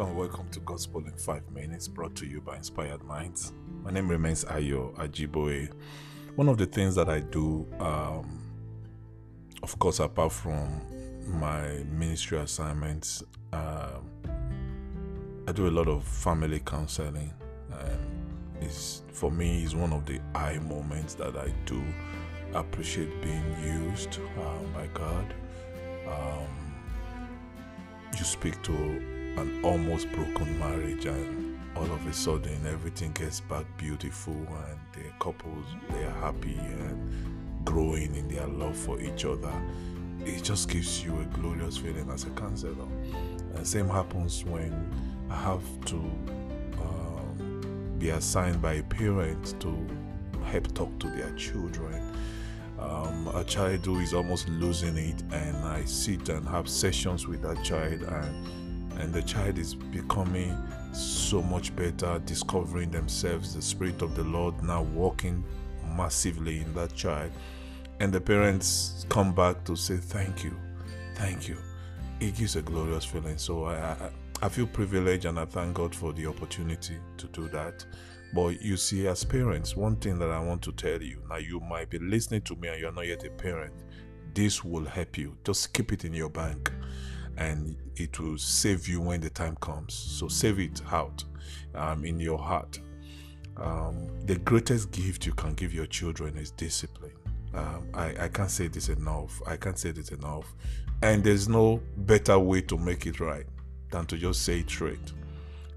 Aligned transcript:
Hello 0.00 0.08
and 0.08 0.18
welcome 0.18 0.48
to 0.48 0.60
Gospel 0.60 1.04
in 1.04 1.12
5 1.12 1.50
Minutes, 1.50 1.86
brought 1.86 2.14
to 2.14 2.26
you 2.26 2.40
by 2.40 2.56
Inspired 2.56 3.04
Minds. 3.04 3.52
My 3.82 3.90
name 3.90 4.08
remains 4.08 4.46
Ayo 4.46 4.94
Ajiboye. 4.94 5.70
One 6.36 6.48
of 6.48 6.56
the 6.56 6.64
things 6.64 6.94
that 6.94 7.10
I 7.10 7.20
do, 7.20 7.66
um, 7.78 8.40
of 9.62 9.78
course, 9.78 10.00
apart 10.00 10.32
from 10.32 10.80
my 11.38 11.84
ministry 11.92 12.38
assignments, 12.38 13.22
um, 13.52 14.08
I 15.46 15.52
do 15.52 15.68
a 15.68 15.70
lot 15.70 15.86
of 15.86 16.02
family 16.02 16.60
counseling. 16.60 17.34
And 17.70 18.62
it's, 18.62 19.02
for 19.12 19.30
me, 19.30 19.64
is 19.64 19.76
one 19.76 19.92
of 19.92 20.06
the 20.06 20.18
eye 20.34 20.60
moments 20.60 21.12
that 21.16 21.36
I 21.36 21.52
do 21.66 21.84
appreciate 22.54 23.20
being 23.20 23.54
used 23.62 24.18
uh, 24.38 24.62
by 24.72 24.86
God. 24.94 25.34
Um, 26.08 26.72
you 28.16 28.24
speak 28.24 28.62
to 28.62 29.19
an 29.36 29.64
almost 29.64 30.10
broken 30.12 30.58
marriage 30.58 31.06
and 31.06 31.58
all 31.76 31.84
of 31.84 32.06
a 32.06 32.12
sudden 32.12 32.66
everything 32.66 33.12
gets 33.12 33.40
back 33.40 33.64
beautiful 33.76 34.34
and 34.34 34.78
the 34.92 35.08
couples 35.18 35.64
they 35.90 36.04
are 36.04 36.20
happy 36.20 36.56
and 36.56 37.64
growing 37.64 38.14
in 38.14 38.28
their 38.28 38.46
love 38.46 38.76
for 38.76 39.00
each 39.00 39.24
other 39.24 39.52
it 40.24 40.42
just 40.42 40.68
gives 40.68 41.02
you 41.04 41.18
a 41.20 41.24
glorious 41.36 41.78
feeling 41.78 42.08
as 42.10 42.24
a 42.24 42.30
counselor. 42.30 42.86
And 43.54 43.66
same 43.66 43.88
happens 43.88 44.44
when 44.44 44.72
i 45.30 45.36
have 45.36 45.62
to 45.86 45.96
um, 45.96 47.94
be 47.98 48.10
assigned 48.10 48.60
by 48.60 48.74
a 48.74 48.82
parent 48.82 49.54
to 49.60 49.86
help 50.44 50.72
talk 50.74 50.98
to 50.98 51.08
their 51.08 51.30
children. 51.36 52.12
Um, 52.78 53.28
a 53.34 53.44
child 53.44 53.84
who 53.84 53.98
is 54.00 54.14
almost 54.14 54.48
losing 54.48 54.96
it 54.96 55.22
and 55.32 55.56
i 55.58 55.84
sit 55.84 56.30
and 56.30 56.48
have 56.48 56.66
sessions 56.66 57.26
with 57.26 57.42
that 57.42 57.62
child 57.62 58.02
and 58.02 58.46
and 59.00 59.12
the 59.12 59.22
child 59.22 59.58
is 59.58 59.74
becoming 59.74 60.56
so 60.92 61.42
much 61.42 61.74
better 61.74 62.20
discovering 62.26 62.90
themselves 62.90 63.54
the 63.54 63.62
spirit 63.62 64.02
of 64.02 64.14
the 64.14 64.24
lord 64.24 64.60
now 64.62 64.82
walking 64.82 65.44
massively 65.96 66.60
in 66.60 66.74
that 66.74 66.94
child 66.94 67.30
and 68.00 68.12
the 68.12 68.20
parents 68.20 69.06
come 69.08 69.32
back 69.34 69.64
to 69.64 69.74
say 69.74 69.96
thank 69.96 70.44
you 70.44 70.54
thank 71.14 71.48
you 71.48 71.56
it 72.20 72.34
gives 72.36 72.56
a 72.56 72.62
glorious 72.62 73.04
feeling 73.04 73.38
so 73.38 73.64
i 73.64 73.74
i, 73.76 73.96
I 74.42 74.48
feel 74.48 74.66
privileged 74.66 75.24
and 75.24 75.38
i 75.38 75.44
thank 75.44 75.74
god 75.74 75.94
for 75.94 76.12
the 76.12 76.26
opportunity 76.26 76.96
to 77.18 77.26
do 77.28 77.48
that 77.48 77.84
but 78.32 78.62
you 78.62 78.76
see, 78.76 79.08
as 79.08 79.24
parents, 79.24 79.76
one 79.76 79.96
thing 79.96 80.18
that 80.20 80.30
I 80.30 80.38
want 80.38 80.62
to 80.62 80.72
tell 80.72 81.02
you 81.02 81.20
now, 81.28 81.38
you 81.38 81.58
might 81.58 81.90
be 81.90 81.98
listening 81.98 82.42
to 82.42 82.54
me 82.56 82.68
and 82.68 82.80
you're 82.80 82.92
not 82.92 83.06
yet 83.06 83.24
a 83.24 83.30
parent. 83.30 83.74
This 84.34 84.62
will 84.62 84.84
help 84.84 85.18
you. 85.18 85.36
Just 85.44 85.72
keep 85.72 85.92
it 85.92 86.04
in 86.04 86.14
your 86.14 86.30
bank 86.30 86.70
and 87.40 87.74
it 87.96 88.20
will 88.20 88.38
save 88.38 88.86
you 88.86 89.00
when 89.00 89.20
the 89.20 89.30
time 89.30 89.56
comes. 89.56 89.94
So 89.94 90.28
save 90.28 90.60
it 90.60 90.80
out 90.92 91.24
um, 91.74 92.04
in 92.04 92.20
your 92.20 92.38
heart. 92.38 92.78
Um, 93.56 94.08
the 94.26 94.36
greatest 94.36 94.90
gift 94.92 95.26
you 95.26 95.32
can 95.32 95.54
give 95.54 95.72
your 95.72 95.86
children 95.86 96.36
is 96.36 96.50
discipline. 96.52 97.12
Um, 97.54 97.88
I, 97.94 98.24
I 98.24 98.28
can't 98.28 98.50
say 98.50 98.68
this 98.68 98.90
enough. 98.90 99.40
I 99.46 99.56
can't 99.56 99.78
say 99.78 99.90
this 99.90 100.10
enough. 100.10 100.54
And 101.02 101.24
there's 101.24 101.48
no 101.48 101.80
better 101.96 102.38
way 102.38 102.60
to 102.62 102.76
make 102.76 103.06
it 103.06 103.20
right 103.20 103.46
than 103.90 104.04
to 104.06 104.18
just 104.18 104.42
say 104.42 104.60
it 104.60 104.68
straight. 104.68 105.12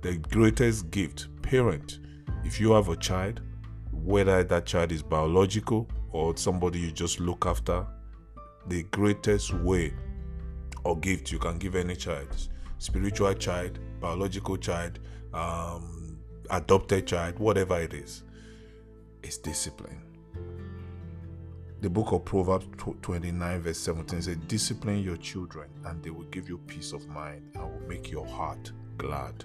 The 0.00 0.16
greatest 0.16 0.90
gift, 0.90 1.28
parent, 1.42 1.98
if 2.42 2.58
you 2.58 2.72
have 2.72 2.88
a 2.88 2.96
child, 2.96 3.42
whether 3.92 4.42
that 4.42 4.64
child 4.64 4.92
is 4.92 5.02
biological 5.02 5.86
or 6.10 6.34
somebody 6.38 6.78
you 6.80 6.90
just 6.90 7.20
look 7.20 7.44
after, 7.44 7.86
the 8.66 8.82
greatest 8.84 9.52
way 9.52 9.92
or 10.84 10.98
gift 10.98 11.32
you 11.32 11.38
can 11.38 11.58
give 11.58 11.74
any 11.74 11.96
child, 11.96 12.28
spiritual 12.78 13.34
child, 13.34 13.78
biological 14.00 14.56
child, 14.56 14.98
um, 15.34 16.18
adopted 16.50 17.06
child, 17.06 17.38
whatever 17.38 17.78
it 17.80 17.94
is, 17.94 18.24
is 19.22 19.38
discipline. 19.38 20.02
The 21.80 21.88
book 21.88 22.12
of 22.12 22.26
Proverbs 22.26 22.66
29, 23.00 23.60
verse 23.62 23.78
17 23.78 24.22
says, 24.22 24.36
Discipline 24.48 25.02
your 25.02 25.16
children, 25.16 25.70
and 25.86 26.02
they 26.02 26.10
will 26.10 26.26
give 26.26 26.48
you 26.48 26.58
peace 26.66 26.92
of 26.92 27.06
mind 27.08 27.52
and 27.54 27.64
will 27.64 27.88
make 27.88 28.10
your 28.10 28.26
heart 28.26 28.72
glad 28.98 29.44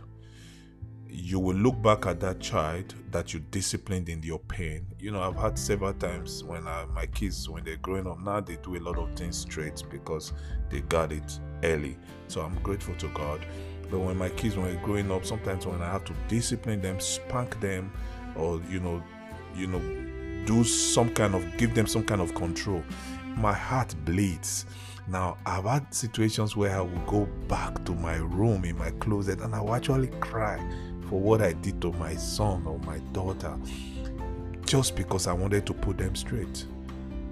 you 1.15 1.39
will 1.39 1.55
look 1.55 1.81
back 1.81 2.05
at 2.05 2.19
that 2.19 2.39
child 2.39 2.93
that 3.11 3.33
you 3.33 3.39
disciplined 3.51 4.09
in 4.09 4.21
your 4.21 4.39
pain. 4.39 4.85
You 4.99 5.11
know, 5.11 5.21
I've 5.21 5.35
had 5.35 5.57
several 5.57 5.93
times 5.93 6.43
when 6.43 6.67
I, 6.67 6.85
my 6.93 7.05
kids, 7.05 7.47
when 7.49 7.63
they're 7.63 7.77
growing 7.77 8.07
up 8.07 8.19
now, 8.19 8.41
they 8.41 8.57
do 8.57 8.75
a 8.75 8.79
lot 8.79 8.97
of 8.97 9.15
things 9.15 9.37
straight 9.37 9.81
because 9.89 10.33
they 10.69 10.81
got 10.81 11.11
it 11.11 11.39
early. 11.63 11.97
So 12.27 12.41
I'm 12.41 12.55
grateful 12.61 12.95
to 12.95 13.07
God. 13.09 13.45
But 13.89 13.99
when 13.99 14.17
my 14.17 14.29
kids 14.29 14.57
were 14.57 14.73
growing 14.83 15.11
up, 15.11 15.25
sometimes 15.25 15.65
when 15.65 15.81
I 15.81 15.89
have 15.91 16.03
to 16.05 16.13
discipline 16.27 16.81
them, 16.81 16.99
spank 16.99 17.59
them, 17.61 17.91
or 18.35 18.61
you 18.69 18.79
know, 18.79 19.01
you 19.55 19.67
know, 19.67 20.45
do 20.45 20.63
some 20.63 21.09
kind 21.09 21.33
of 21.33 21.57
give 21.57 21.75
them 21.75 21.87
some 21.87 22.03
kind 22.03 22.19
of 22.19 22.35
control, 22.35 22.83
my 23.37 23.53
heart 23.53 23.95
bleeds. 24.05 24.65
Now, 25.07 25.37
I've 25.45 25.65
had 25.65 25.93
situations 25.93 26.55
where 26.57 26.75
I 26.75 26.81
will 26.81 27.05
go 27.05 27.25
back 27.47 27.85
to 27.85 27.93
my 27.93 28.15
room 28.15 28.65
in 28.65 28.75
my 28.77 28.89
closet 28.91 29.39
and 29.41 29.53
I 29.53 29.61
will 29.61 29.75
actually 29.75 30.07
cry 30.19 30.57
for 31.09 31.19
what 31.19 31.41
I 31.41 31.53
did 31.53 31.81
to 31.81 31.91
my 31.93 32.15
son 32.15 32.65
or 32.65 32.79
my 32.79 32.99
daughter 33.13 33.57
just 34.65 34.95
because 34.95 35.27
I 35.27 35.33
wanted 35.33 35.65
to 35.67 35.73
put 35.73 35.97
them 35.97 36.15
straight. 36.15 36.65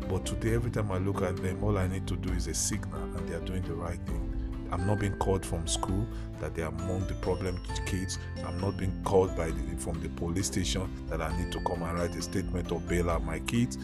But 0.07 0.25
today, 0.25 0.53
every 0.53 0.69
time 0.69 0.91
I 0.91 0.97
look 0.97 1.21
at 1.21 1.37
them, 1.37 1.63
all 1.63 1.77
I 1.77 1.87
need 1.87 2.05
to 2.07 2.15
do 2.15 2.31
is 2.33 2.47
a 2.47 2.53
signal 2.53 3.01
and 3.01 3.27
they 3.27 3.35
are 3.35 3.41
doing 3.41 3.63
the 3.63 3.73
right 3.73 3.99
thing. 4.05 4.29
I'm 4.71 4.87
not 4.87 4.99
being 4.99 5.15
called 5.17 5.45
from 5.45 5.67
school 5.67 6.07
that 6.39 6.55
they 6.55 6.63
are 6.63 6.69
among 6.69 7.07
the 7.07 7.13
problem 7.15 7.59
kids. 7.85 8.17
I'm 8.45 8.59
not 8.59 8.77
being 8.77 8.93
called 9.03 9.35
by 9.35 9.51
the, 9.51 9.77
from 9.77 10.01
the 10.01 10.09
police 10.09 10.47
station 10.47 10.89
that 11.07 11.21
I 11.21 11.35
need 11.37 11.51
to 11.51 11.59
come 11.61 11.83
and 11.83 11.97
write 11.97 12.15
a 12.15 12.21
statement 12.21 12.71
of 12.71 12.87
bail 12.87 13.09
out 13.09 13.23
my 13.23 13.39
kids. 13.39 13.77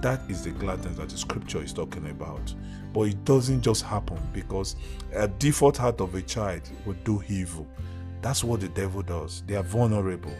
That 0.00 0.20
is 0.30 0.44
the 0.44 0.50
gladness 0.50 0.96
that 0.98 1.08
the 1.08 1.18
scripture 1.18 1.62
is 1.62 1.72
talking 1.72 2.08
about. 2.08 2.54
But 2.92 3.02
it 3.02 3.24
doesn't 3.24 3.62
just 3.62 3.82
happen 3.82 4.18
because 4.32 4.76
a 5.12 5.26
default 5.26 5.76
heart 5.76 6.00
of 6.00 6.14
a 6.14 6.22
child 6.22 6.62
will 6.86 6.96
do 7.04 7.22
evil. 7.28 7.66
That's 8.20 8.42
what 8.42 8.60
the 8.60 8.68
devil 8.68 9.02
does. 9.02 9.42
They 9.46 9.54
are 9.54 9.62
vulnerable. 9.62 10.34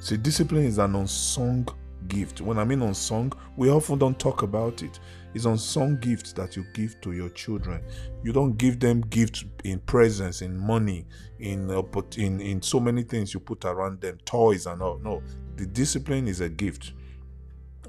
See, 0.00 0.16
discipline 0.16 0.64
is 0.64 0.78
an 0.78 0.94
unsung 0.94 1.68
gift. 2.08 2.40
When 2.40 2.58
I 2.58 2.64
mean 2.64 2.82
unsung, 2.82 3.32
we 3.56 3.70
often 3.70 3.98
don't 3.98 4.18
talk 4.18 4.42
about 4.42 4.82
it. 4.82 4.98
It's 5.34 5.46
unsung 5.46 5.98
gift 5.98 6.36
that 6.36 6.56
you 6.56 6.64
give 6.74 7.00
to 7.00 7.12
your 7.12 7.30
children. 7.30 7.82
You 8.22 8.32
don't 8.32 8.56
give 8.56 8.78
them 8.78 9.00
gifts 9.02 9.44
in 9.64 9.80
presents, 9.80 10.42
in 10.42 10.56
money, 10.56 11.06
in 11.38 11.70
in 12.16 12.40
in 12.40 12.62
so 12.62 12.80
many 12.80 13.02
things 13.02 13.34
you 13.34 13.40
put 13.40 13.64
around 13.64 14.00
them, 14.00 14.18
toys 14.24 14.66
and 14.66 14.82
all. 14.82 14.98
No, 14.98 15.22
the 15.56 15.66
discipline 15.66 16.28
is 16.28 16.40
a 16.40 16.48
gift. 16.48 16.92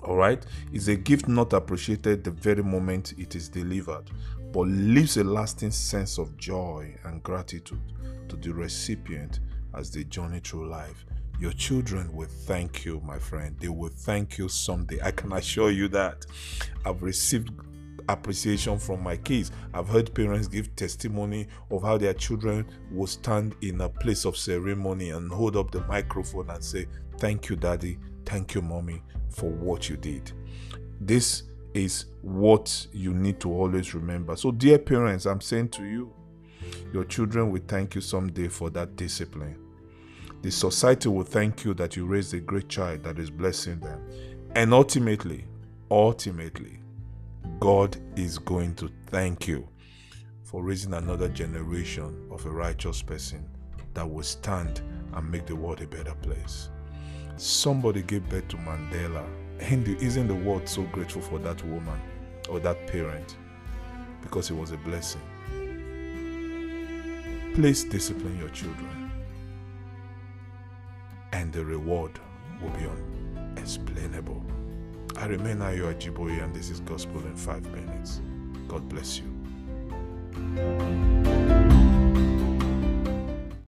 All 0.05 0.17
right, 0.17 0.45
it's 0.71 0.87
a 0.87 0.95
gift 0.95 1.27
not 1.27 1.51
appreciated 1.53 2.23
the 2.23 2.29
very 2.29 2.61
moment 2.61 3.15
it 3.17 3.33
is 3.33 3.49
delivered, 3.49 4.11
but 4.51 4.67
leaves 4.67 5.17
a 5.17 5.23
lasting 5.23 5.71
sense 5.71 6.19
of 6.19 6.37
joy 6.37 6.95
and 7.05 7.23
gratitude 7.23 7.81
to 8.29 8.35
the 8.35 8.53
recipient 8.53 9.39
as 9.73 9.89
they 9.89 10.03
journey 10.03 10.41
through 10.43 10.69
life. 10.69 11.05
Your 11.39 11.53
children 11.53 12.13
will 12.13 12.27
thank 12.27 12.85
you, 12.85 13.01
my 13.03 13.17
friend. 13.17 13.57
They 13.59 13.67
will 13.67 13.89
thank 13.89 14.37
you 14.37 14.47
someday. 14.47 14.99
I 15.03 15.09
can 15.09 15.33
assure 15.33 15.71
you 15.71 15.87
that. 15.87 16.27
I've 16.85 17.01
received 17.01 17.49
appreciation 18.07 18.77
from 18.77 19.01
my 19.01 19.17
kids. 19.17 19.51
I've 19.73 19.89
heard 19.89 20.13
parents 20.13 20.47
give 20.47 20.75
testimony 20.75 21.47
of 21.71 21.81
how 21.81 21.97
their 21.97 22.13
children 22.13 22.67
will 22.91 23.07
stand 23.07 23.55
in 23.61 23.81
a 23.81 23.89
place 23.89 24.25
of 24.25 24.37
ceremony 24.37 25.09
and 25.09 25.31
hold 25.31 25.57
up 25.57 25.71
the 25.71 25.81
microphone 25.87 26.51
and 26.51 26.63
say, 26.63 26.85
Thank 27.17 27.49
you, 27.49 27.55
daddy. 27.55 27.97
Thank 28.25 28.55
you, 28.55 28.61
mommy, 28.61 29.01
for 29.29 29.49
what 29.49 29.89
you 29.89 29.97
did. 29.97 30.31
This 30.99 31.43
is 31.73 32.05
what 32.21 32.87
you 32.93 33.13
need 33.13 33.39
to 33.41 33.51
always 33.51 33.93
remember. 33.93 34.35
So, 34.35 34.51
dear 34.51 34.79
parents, 34.79 35.25
I'm 35.25 35.41
saying 35.41 35.69
to 35.69 35.83
you, 35.83 36.13
your 36.93 37.03
children 37.03 37.51
will 37.51 37.61
thank 37.67 37.95
you 37.95 38.01
someday 38.01 38.47
for 38.47 38.69
that 38.71 38.95
discipline. 38.95 39.59
The 40.41 40.51
society 40.51 41.09
will 41.09 41.23
thank 41.23 41.65
you 41.65 41.73
that 41.73 41.95
you 41.95 42.05
raised 42.05 42.33
a 42.33 42.39
great 42.39 42.69
child 42.69 43.03
that 43.03 43.19
is 43.19 43.29
blessing 43.29 43.79
them. 43.79 44.01
And 44.55 44.73
ultimately, 44.73 45.45
ultimately, 45.91 46.79
God 47.59 47.97
is 48.15 48.37
going 48.37 48.75
to 48.75 48.89
thank 49.07 49.47
you 49.47 49.67
for 50.43 50.63
raising 50.63 50.93
another 50.93 51.27
generation 51.29 52.27
of 52.31 52.45
a 52.45 52.49
righteous 52.49 53.01
person 53.01 53.49
that 53.93 54.09
will 54.09 54.23
stand 54.23 54.81
and 55.13 55.31
make 55.31 55.45
the 55.45 55.55
world 55.55 55.81
a 55.81 55.87
better 55.87 56.15
place. 56.15 56.69
Somebody 57.37 58.01
gave 58.01 58.27
birth 58.29 58.47
to 58.49 58.57
Mandela, 58.57 59.25
and 59.59 59.87
isn't 59.87 60.27
the 60.27 60.35
world 60.35 60.67
so 60.69 60.83
grateful 60.83 61.21
for 61.21 61.37
that 61.39 61.63
woman 61.65 61.99
or 62.49 62.59
that 62.59 62.87
parent 62.87 63.35
because 64.21 64.49
it 64.49 64.55
was 64.55 64.71
a 64.71 64.77
blessing? 64.77 65.21
Please 67.53 67.83
discipline 67.83 68.37
your 68.39 68.49
children, 68.49 69.11
and 71.33 71.51
the 71.51 71.63
reward 71.63 72.19
will 72.61 72.69
be 72.71 72.85
unexplainable. 73.57 74.43
I 75.17 75.27
remain 75.27 75.57
Ayo 75.57 75.93
Ajiboye, 75.93 76.41
and 76.43 76.53
this 76.53 76.69
is 76.69 76.79
Gospel 76.81 77.21
in 77.21 77.35
5 77.35 77.71
Minutes. 77.71 78.21
God 78.67 78.87
bless 78.89 79.19
you. 79.19 79.25